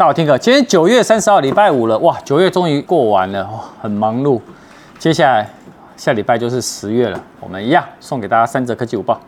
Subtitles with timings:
[0.00, 0.38] 大家好，听课。
[0.38, 4.40] 今天九月三十号，礼拜五了，哇，九月终于过完了，哇，很忙碌。
[4.98, 5.46] 接下来
[5.94, 9.20] 下礼拜就是十月了，我们一样送给大家三则科技午报。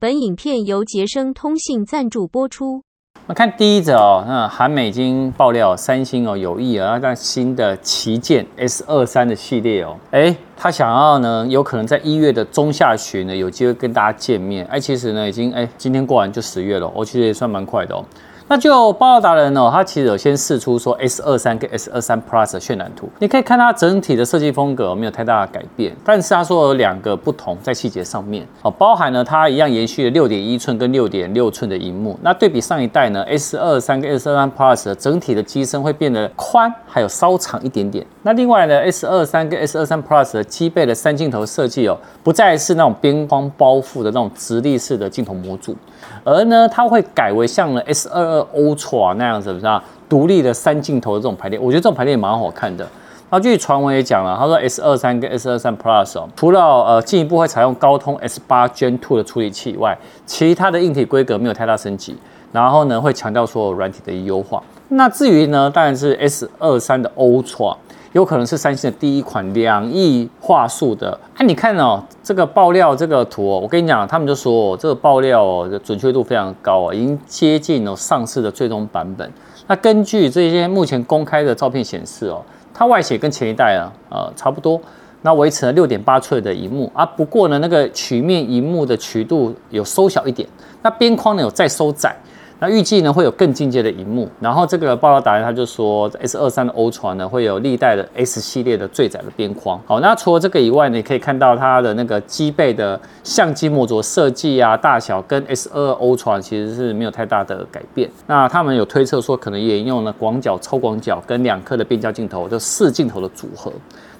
[0.00, 2.82] 本影片由杰生通信赞助播出。
[3.28, 14.66] 那看第一则哦，那韩美已经爆料，三星哦有意啊，那新的旗舰 S 二三的系列哦，哎，他想要呢，有可能在一月的中下旬呢，有机会跟大家见面。
[14.66, 18.04] 哎，其实呢，已经哎，今天过完就十月了，我其实也算蛮快的哦。
[18.50, 38.04] 那就爆料达人哦，他其实有先试出说 S 二三跟 S 二三 Plus 的渲染图，你可以看它整体的设计风格没有太大的改变，但是他说有两个不同在细节上面哦，包含了它一样延续了六点一寸跟六点六寸的荧幕，那对比上一代呢，S 二三跟 S 二三 Plus 的整体的机身会变得宽，还有稍长一点点。
[38.22, 45.76] 那另外呢，S 二三跟 S 二三 Plus 的机背的三镜头设计哦，不再是那种边框包覆的那种直立式的镜头模组，
[46.24, 49.82] 而呢，它会改为像了 S 二二 Ultra 那样子，是吧？
[50.08, 52.86] 独立的三镜头的这种排列，我觉得这种排列也蛮好看的。
[53.30, 59.96] 那据传闻也讲了，他说 S 二三跟 S 二三 Plus 哦，除了呃进一步会采用高通 S 八 Gen Two 的处理器以外，
[60.26, 62.16] 其他的硬体规格没有太大升级。
[62.52, 64.60] 然后呢，会强调说软体的优化。
[64.92, 67.76] 那至于呢，当然是 S 二三的 Ultra，
[68.12, 71.16] 有可能是三星的第一款两亿画素的。
[71.36, 79.32] 哎，你看哦，这个爆料这个图哦，我跟你讲，他们就说哦，这个爆料哦，准确度非常高哦，已经接近了上市的最终版本。
[79.68, 82.42] 那根据这些目前公开的照片显示哦，
[82.74, 84.80] 它外形跟前一代啊，呃，差不多。
[85.22, 90.48] 那维持了六点八寸的荧幕啊，不过呢，那个曲面荧幕的曲度有缩小一点，
[90.82, 92.16] 那边框呢有再收窄。
[92.62, 99.80] 那预计呢会有更进阶的荧幕，然后这个爆料达人他就说，S 二三的欧传呢会有历代的 S 系列的最窄的边框。
[99.86, 108.10] 好，那除了这个以外，你可以看到它的那个机背的相机模组设计啊，大小跟 S 二 Ultra 其实是没有太大的改变。
[108.26, 113.72] 那他们有推测说，可能也用了广角、超广角跟两颗的变焦镜头，就四镜头的组合。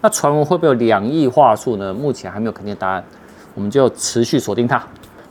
[0.00, 1.92] 那传闻会不会有两亿画素呢？
[1.92, 3.02] 目前还没有肯定答案，
[3.56, 4.80] 我们就持续锁定它。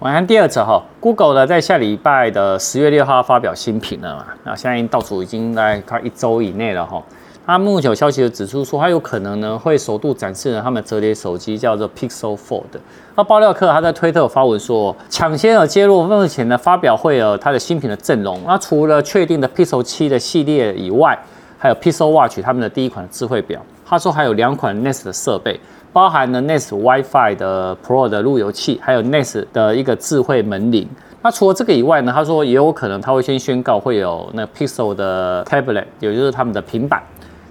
[0.00, 4.24] 我们看第二则哈，Google 呢在下礼拜的十月六号发表新品了嘛？
[4.44, 7.02] 那现在倒数已经在快一周以内了哈。
[7.44, 12.80] 它目前有消息的指出说，它有可能呢会首度展示呢他们折叠手机叫做 Pixel Fold。
[13.14, 18.40] 那爆料客他在推特发文说，抢先有揭露目前的发表会有它的新品的阵容。
[18.46, 21.18] 那除了确定的 Pixel 七的系列以外，
[21.58, 23.60] 还有 Pixel Watch 他们的第一款智慧表。
[23.84, 25.60] 他说还有两款 Nest 的设备。
[25.92, 30.88] 包含了 Nest WiFi 的 Pro 的路由器，还有 Nest 的一个智慧门铃。
[31.22, 37.02] 那除了这个以外呢，他说也有可能他会先宣告会有那 Pixel 的 Tablet，也就是他们的平板。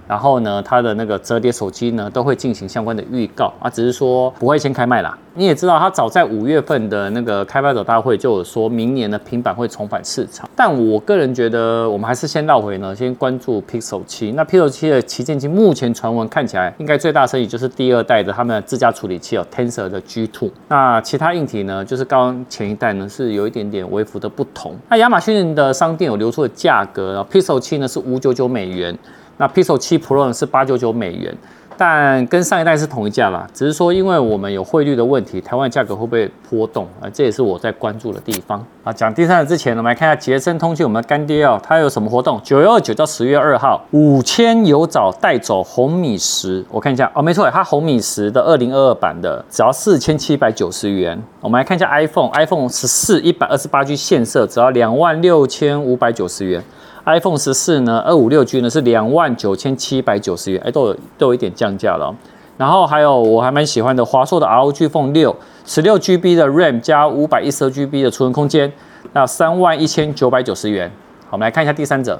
[0.09, 5.15] 然后呢，它的那个折叠手机呢，都会进行相关的预告啊，只是说不会先开卖啦。
[5.35, 10.49] 你也知道，它早在五月份的那个开发者大会就有说明年的平板会重返市场。
[10.55, 14.33] 但我个人觉得，我们还是先绕回呢，先关注 Pixel 7。
[14.33, 20.49] 那 Pixel 7的旗舰机目前传闻看起来应该最大升级就是第二代的他们的自家处理器哦，Tensor 的 G2。
[20.69, 24.75] 那其他硬体呢，就是刚刚前一代呢是有一点点微幅的不同。
[24.89, 28.97] 那亚马逊的商店有流出的价格，Pixel 7呢是五九九美元。
[29.39, 31.33] 那 Pixel 7 Pro 呢是八九九美元，
[31.77, 37.07] 但跟上一代是同一价啦，只是说因为我们有汇率的问题，台湾价格会不会波动啊？
[37.13, 38.91] 这也是我在关注的地方啊。
[38.91, 42.37] 讲第三个之前，我们来看一下杰森通讯，我们的干爹哦，它有什么活动？
[42.43, 51.17] 九月二九到十月二号，五千有找带走红米十，我看一下哦，没错，它红米十的二零二二版的只要四千七百九十元。
[51.39, 56.61] 我们来看一下 iPhone，iPhone 十四一百二十八 G 现色只要两万六千五百九十元。
[57.05, 62.15] iPhone 十四呢，二五六 G 呢是两万九千七百九十元，哎，都有都有一点降价了哦。
[62.57, 68.71] 然后还有我还蛮喜欢的华硕的 ROG Phone 六，十六 GB 的 RAM 加五百一十二 GB 的储存空间，
[69.13, 70.91] 那三万一千九百九十元。
[71.25, 72.19] 好，我们来看一下第三者。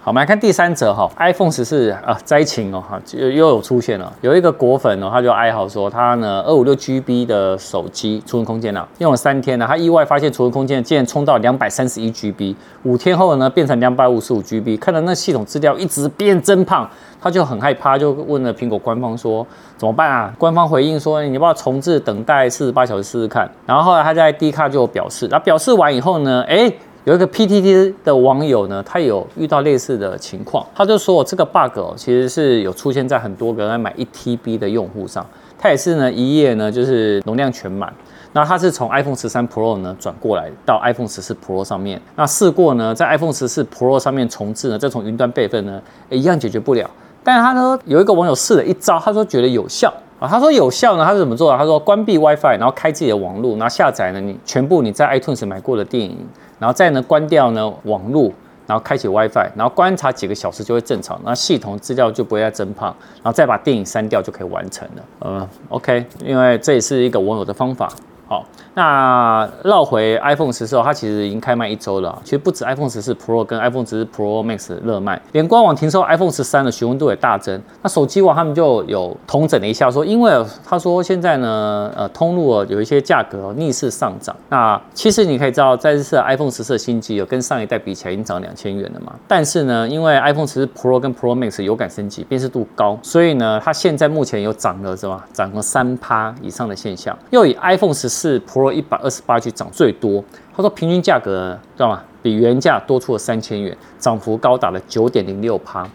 [0.00, 12.54] 好，我们来看第三则哈，iPhone 十四啊，灾情哦哈，又又有出现了，有一个果粉哦，他就哀嚎说，他呢二五六 GB 的手机储存空间呢，用了三天呢，他意外发现储存空间竟然冲到两百三十一 GB，
[12.84, 16.88] 五天后呢变成两百五十五 GB，看到那系统资料一直变增胖，
[17.20, 19.44] 他就很害怕，就问了苹果官方说
[19.76, 20.32] 怎么办啊？
[20.38, 23.50] 官方回应说，你要不要重置等待四十八小时试试看？
[23.66, 26.72] 然后后来他在 D 卡就表示，那表示完以后呢，哎。
[27.08, 35.24] 有一个 PTT 的网友呢，他有遇到类似的情况，他就说这个 bug，其实是有出现在很多个人买一 TB 的用户上，
[35.58, 37.90] 他也是呢一夜呢就是容量全满，
[38.34, 46.90] 那他是从 iPhone 十三 Pro 呢转过来到 iPhone 十四 Pro 上面，那试过呢在 iPhone 十四 Pro 上面重置呢，再从云端备份呢，一样解决不了，
[47.24, 49.90] 但是他呢有一个网友试了一招，他说觉得有效。
[50.18, 51.56] 啊，他说有效呢，他是怎么做的？
[51.56, 56.16] 他说关闭 WiFi，然后开自己的网络，然后下载呢你全部你在 iTunes 买过的电影，
[56.58, 58.32] 然后再呢关掉呢网络，
[58.66, 65.02] 然后开启 WiFi，然后观察几个小时就会正常，那系统资料就不会再增胖，然后再把电影删掉就可以完成了。
[65.24, 67.88] 嗯，OK，因为这也是一个网友的方法。
[68.28, 68.44] 好，
[68.74, 72.20] 那绕回 iPhone 十四哦，它其实已经开卖一周了。
[72.22, 77.58] 其实不止 iPhone 十四 Pro 跟 iPhone 十四 Pro Max 热卖，连官网停售 iPhone 十三的询问度也大增。
[77.82, 80.30] 那手机网他们就有统整了一下，说因为
[80.62, 84.36] 他说现在呢，呃，通路有一些价格逆势上涨。
[84.50, 89.14] 那其实你可以知道，在这次 iPhone 十四的新机有跟上一代比起来已经涨两千元了嘛。
[89.26, 95.24] 但是呢，因为 iPhone 十四 Pro 跟 Pro Max 有感升级，辨识度高，所以呢，它现在目前有涨了是吧？
[95.32, 97.16] 涨了三趴以上的现象。
[97.30, 100.24] 又以 iPhone 十四是 Pro 一百二十八 G 涨最多，
[100.56, 102.02] 他说平均价格知道吗？
[102.20, 105.86] 比原价多出了三千元，涨幅高达了九点零六趴。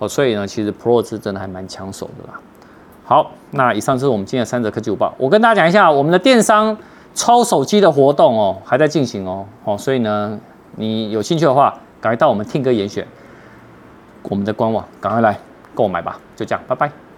[0.00, 2.40] 哦，所以呢，其实 Pro 是真的还蛮抢手的啦。
[3.04, 5.14] 好，那以上就是我们今天的三则科技午报。
[5.16, 6.76] 我跟大家讲一下，我们的电商
[7.14, 9.46] 抽手机的活动哦，还在进行哦。
[9.64, 10.38] 哦，所以呢，
[10.76, 13.06] 你有兴趣的话，赶快到我们听歌严选
[14.22, 15.38] 我们的官网，赶快来
[15.74, 16.18] 购买吧。
[16.34, 17.09] 就这样，拜拜。